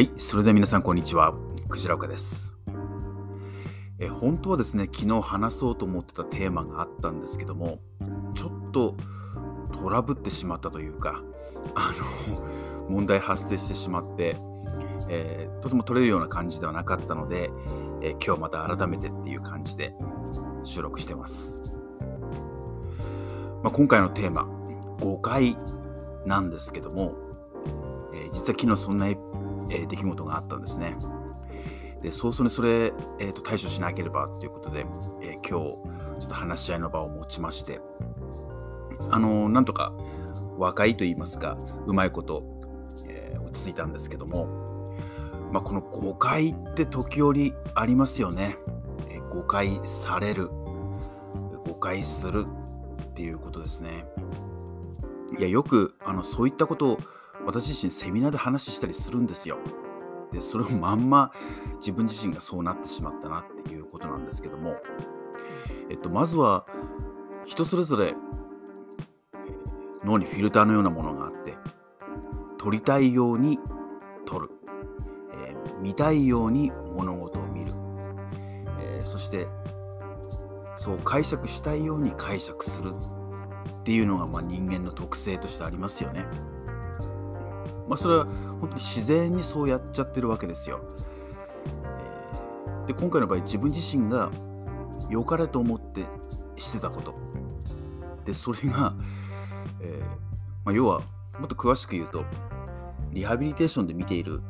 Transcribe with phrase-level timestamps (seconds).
[0.00, 1.34] はい、それでは皆さんこんにちは。
[1.68, 2.54] クジラ岡です。
[3.98, 7.80] え本当はですね、昨日話そうと思ってたテーマがあったんですけども、
[8.34, 8.96] ちょっと
[9.74, 11.22] トラブってしまったというか、
[11.74, 11.92] あ
[12.30, 14.38] の、問題発生してしまって、
[15.10, 17.50] えーとても取れるような感じではなかったので、
[18.00, 19.94] えー今日また改めてっていう感じで
[20.64, 21.62] 収録してます。
[23.62, 24.48] まあ、今回のテーマ、
[24.98, 25.58] 誤解
[26.24, 27.12] なんですけども、
[28.14, 29.18] えー実は昨日そんなエ
[29.70, 30.96] えー出来事があったんですね。
[32.02, 34.86] で早々にそれ、えーと対処しなければということで、
[35.22, 35.82] えー今日ちょ
[36.24, 37.80] っと話し合いの場を持ちまして
[39.10, 39.92] あのーなんとか
[40.58, 41.56] 和解といいますか
[41.86, 42.42] うまいこと、
[43.06, 44.94] えー落ち着いたんですけども、
[45.52, 48.56] まあ、この誤解って時折ありますよね。
[49.08, 50.48] えー誤解される
[51.64, 52.46] 誤解する
[53.04, 54.06] っていうことですね。
[55.38, 57.00] いやよくあのそういったことを
[57.46, 59.58] 私自身セミナーで話したりするんですよ。
[60.32, 61.32] でそれをまんま
[61.78, 64.76] 自分自身がそうなってしまったなっていうことなんですけども、
[65.88, 66.66] えっと、まずは
[67.44, 68.14] 人それぞれ
[70.04, 71.56] 脳にフィルターのようなものがあって
[72.58, 73.58] 撮りたいように
[74.26, 74.50] 撮る、
[75.32, 77.72] えー見たいように物事を見る、
[78.80, 79.48] えーそして
[80.76, 86.24] そう解釈したいように解釈するっていうのがまあ人間の特性としてありますよね。
[87.90, 88.24] まあ、それは
[88.60, 90.80] 本当に自然にそうやっちゃってるわけですよ。
[92.86, 94.30] えで今回の場合自分自身が
[95.10, 96.06] 良かれと思って
[96.54, 97.18] してたこと
[98.24, 98.94] でそれが、
[99.80, 100.04] えー
[100.64, 101.02] まあ、要は
[101.40, 102.24] もっと詳しく言うと
[103.10, 104.40] リハビリテーションで見ている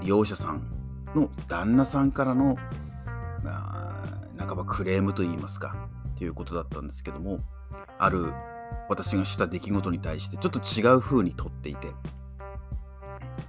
[0.00, 0.66] 利用者さん
[1.14, 2.56] の旦那さんからの、
[3.44, 4.00] ま
[4.38, 5.86] あ、半ばクレームといいますか
[6.16, 7.40] ということだったんですけども
[7.98, 8.32] ある
[8.88, 11.88] 私がした出来事に対してちょっと違う風に取っていて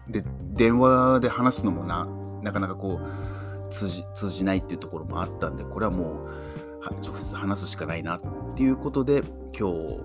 [0.10, 2.08] で電話で話すのもな
[2.42, 6.30] なかなかこう通じ通じないっていうところもあったんでこれはもう
[7.04, 8.22] 直接話すしかないなっ
[8.56, 9.22] ていうことで
[9.58, 10.00] 今日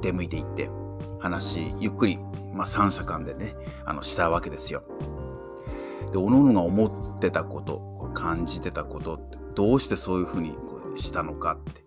[0.00, 0.70] 出向いていって
[1.18, 2.18] 話ゆっくり、
[2.54, 4.82] まあ、三者間でねあのしたわけですよ。
[6.12, 11.84] で各々が思ってたこと感じてたことってどうしてそういうふうにこうしたのかって、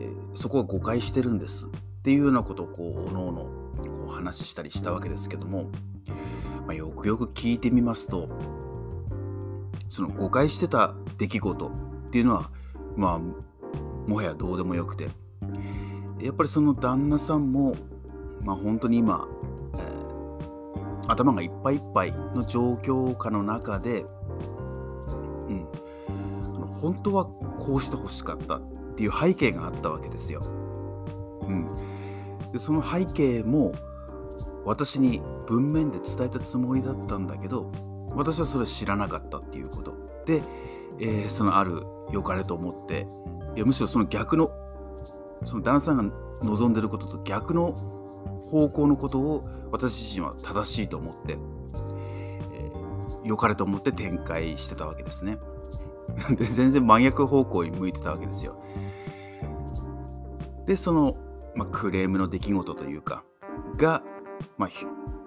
[0.00, 1.70] えーそこは誤解してるんですっ
[2.02, 5.70] ていうようなことをこう各々こう話したりしたわけですけども、
[6.68, 8.28] まあ、よくよく聞いてみますと
[9.88, 12.50] その誤解してた出来事っていうのは
[12.94, 13.18] まあ
[14.08, 15.08] もはやどうでもよくて
[16.20, 17.74] やっぱりその旦那さんも
[18.42, 19.26] まあ本当に今、
[19.78, 20.08] えー
[21.08, 24.04] 頭がいっぱいいっぱいの状況下の中で、
[25.48, 25.66] うん、
[26.82, 28.60] 本当はこうしてほしかったっ
[28.94, 30.42] ていう背景があったわけですよ。
[31.42, 31.66] うん、
[32.52, 33.72] でその背景も
[34.68, 37.72] 私に文面で伝えたつもりだったんだけど
[38.10, 39.94] 私はそれ知らなかったっていうこと
[40.26, 40.42] で、
[41.00, 43.06] えーそのある良かれと思って
[43.56, 44.50] いやむしろその逆の
[45.46, 47.72] その旦那さんが望んでることと逆の
[48.50, 51.38] 方向のことを私自身は正しいと思って、
[52.52, 55.38] えー良かれと思って展開してたわけですね。
[56.36, 58.56] で全然真逆方向に向いてたわけですよ。
[60.66, 61.16] でその、
[61.54, 63.24] まあ、クレームの出来事というか
[63.76, 64.02] が、
[64.56, 64.70] まあ、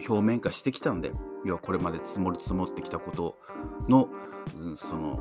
[0.08, 1.12] 表面化してきたんで
[1.46, 3.38] 要はこれまで積もり積もってきたこと
[3.88, 4.10] の
[4.60, 5.20] うんその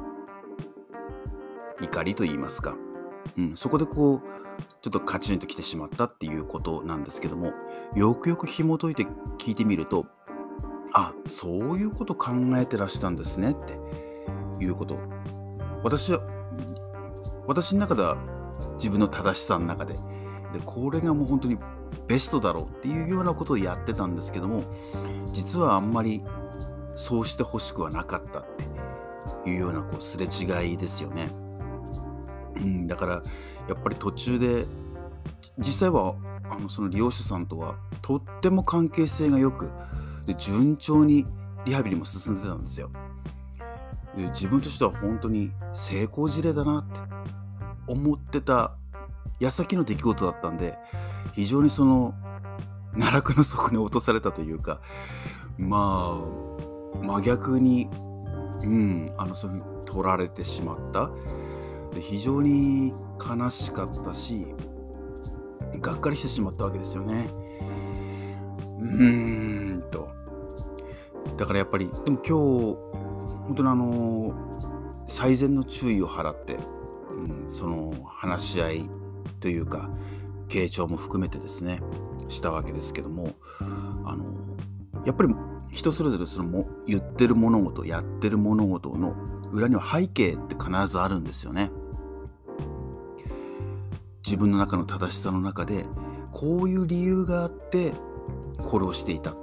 [1.80, 2.76] 怒りといいますか、
[3.38, 4.20] うん、そこでこう
[4.82, 7.52] ちょっとカチンときてしまったっていうことなんですけども
[7.94, 9.06] よくよく紐解いて
[9.38, 10.06] 聞いてみると
[10.92, 13.54] あそういうこと考えてらしたんですねっ
[14.58, 14.98] ていうこと。
[15.82, 16.20] 私は
[17.46, 18.16] 私の中では
[18.76, 19.94] 自分の正しさの中で。
[19.94, 21.56] でこれがもう本当に
[22.06, 24.64] ベストだろうっていうようなことをやってたんですけども
[25.32, 26.22] 実はあんまり
[26.94, 28.44] そうしてほしくはなかったっ
[29.44, 31.30] ていうようなこうすれ違いですよね。
[32.56, 33.22] うん、だから
[33.68, 34.66] やっぱり途中で
[35.58, 36.14] 実際は
[36.50, 39.70] あのその利用者さんとはとっても関係性が良く
[40.26, 41.26] で順調に
[41.64, 42.90] リハビリも進んでたんですよ。
[44.16, 47.00] で自分としては本当に成功事例だなって
[47.86, 48.74] 思ってた
[49.38, 50.76] 矢先の出来事だったんで
[51.32, 52.14] 非常にその
[52.92, 54.80] 奈落の底に落とされたというか
[55.58, 57.88] まあ真逆に、
[58.62, 61.10] うん、あのそういうふうに取られてしまった
[61.94, 64.46] で非常に悲しかったし
[65.80, 67.28] がっかりしてしまったわけですよね。
[68.80, 70.08] うーんと
[71.36, 72.30] だからやっぱりでも今日
[73.46, 74.34] 本当にあの
[75.06, 76.56] 最善の注意を払って、
[77.10, 78.90] うん、その話し合い
[79.40, 79.90] というか
[80.50, 81.80] 傾聴も含めてですね
[82.28, 83.32] したわけですけども
[84.04, 84.24] あの
[85.06, 85.34] やっぱり
[85.70, 89.14] 人それぞれそのも言ってる物事やってる物事の
[89.52, 91.70] 裏には背景って必ずあるんですよね。
[94.24, 95.86] 自分の中の正しさの中で
[96.30, 97.92] こういう理由があって
[98.58, 99.36] これをしていたっ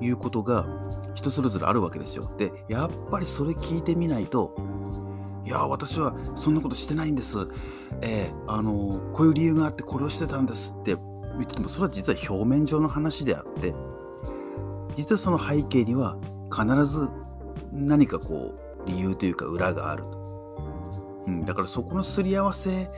[0.00, 0.66] ていうことが
[1.14, 2.30] 人それぞれあるわけですよ。
[2.38, 4.56] でやっぱりそれ聞いてみないと
[5.44, 7.38] いや私はそんなことしてないんです、
[8.00, 10.96] えー、あのこういう理由があってこれをしてたんですって
[11.36, 13.74] 言ってもそれは実は表面上の話であって
[14.96, 16.16] 実はその背景には
[16.50, 17.08] 必ず
[17.72, 18.54] 何かこ
[18.86, 20.04] う理由というか裏がある、
[21.26, 22.90] うん、だからそこのすり合わせ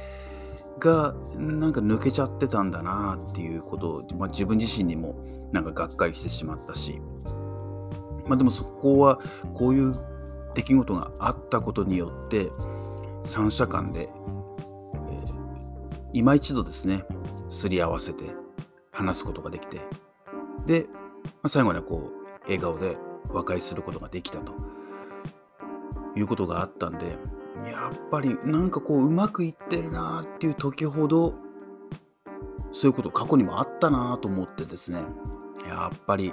[0.78, 5.14] がなんか抜けちゃってたんだなっていうことを、まあ、自分自身にも
[5.52, 7.00] なんかがっかりしてしまったし。
[8.26, 9.20] まあでもそこは
[9.54, 9.94] こういう
[10.56, 12.50] 出来事があったことによって
[13.22, 15.34] 三者間で、えー、
[16.12, 17.04] 今一度ですね
[17.48, 18.24] すり合わせて
[18.90, 19.80] 話すことができて
[20.66, 20.86] で、
[21.24, 22.96] まあ、最後にはこう笑顔で
[23.28, 24.66] 和解することができたと。
[26.16, 27.16] いうことがあったんで
[27.66, 31.34] やっぱりなんかこううまくいってるなっていう時ほど
[32.72, 35.00] そういうこと過去にもあったなと思ってですね
[35.66, 36.32] やっぱり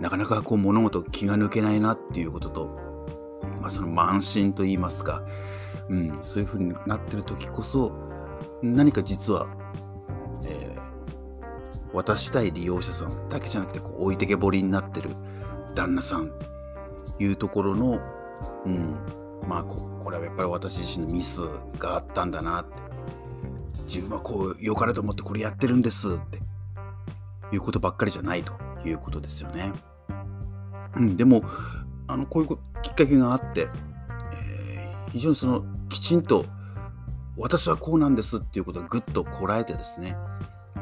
[0.00, 2.91] なかなかこう物事気が抜けないなっていうことと
[3.62, 5.22] まあ、その慢心と言いますか、
[5.88, 7.92] うん、そういうふうになってる時こそ
[8.60, 9.46] 何か実は、
[10.44, 15.10] えー、渡したい利用者さんだけじゃなくてこう置いてけぼりになってる
[15.76, 16.32] 旦那さん
[17.20, 18.00] いうところの、
[18.66, 18.96] うん、
[19.46, 21.42] まあここれはやっぱり私自身のミス
[21.78, 22.72] があったんだなって
[23.84, 26.38] 自分はこう良かれと思ってこれやってるんですって
[27.54, 28.54] いうことばっかりじゃないと
[28.84, 29.72] いうことですよね。
[30.96, 31.44] うん、でも
[32.08, 33.68] あのこういうきっかけがあって、
[34.34, 36.46] えー、非常にそのきちんと
[37.36, 40.16] 私はこうなんですっていうことをぐっとこらえてですね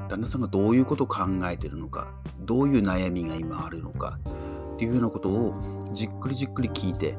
[0.08, 4.18] 旦那さんがどういうことを考えてるのかどういう悩みが今あるのか
[4.74, 7.16] っていうようなことをじっくりじっくり聞いて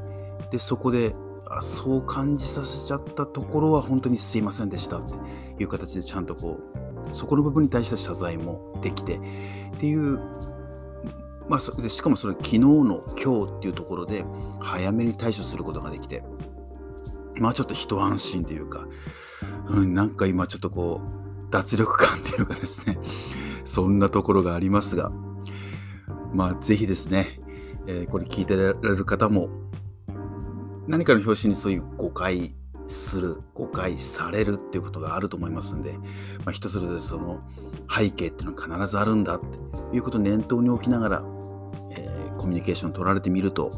[0.51, 1.15] でそこで
[1.47, 5.13] あそう感じさせちゃったところは本当にすいませんでしたって
[5.59, 9.19] いう形でちゃんとこうそこの部分に対して謝罪もできてっ
[9.79, 10.19] ていう
[11.51, 14.23] まあ、でしかもそれ昨日の今日っていうところで
[14.61, 16.23] 早めに対処することができて
[17.35, 18.87] まあちょっと一安心というか、
[19.67, 22.97] うん、なんか今ちょっとこう脱力感っていうかですね
[23.65, 25.11] そんなところがありますが
[26.31, 27.41] まあぜひですね、
[27.85, 29.49] えー、これ聞いてられる方も
[30.87, 32.55] 何かの表紙にそういう誤解
[32.87, 35.97] する誤解されるっていうことがあると思いますんで、
[36.45, 37.41] まあ、人それぞれその
[37.93, 39.41] 背景っていうのは必ずあるんだっ
[39.91, 41.40] ていうことを念頭に置きながら
[42.41, 43.71] コミュニケーション取られてみると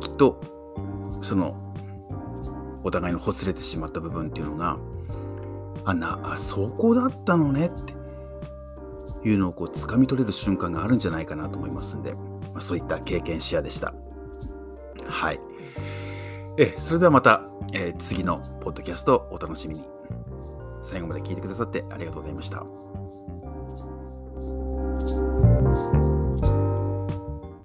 [0.00, 0.40] きっと
[1.20, 1.56] その
[2.84, 4.78] お互いのほつれてしまった部分っていうのが
[5.84, 7.94] あなあそこだったのねって
[9.28, 12.20] いうのをこう掴み取れる瞬間があるんじゃないかなと思いますんで、ま
[12.56, 13.92] あ、そういった経験シェアでした。
[15.04, 15.40] はい。
[16.58, 17.42] えそれではまた、
[17.72, 19.84] えー、次のポッドキャストお楽しみに。
[20.82, 22.64] 最後まで聞いてくださってありがとうございました。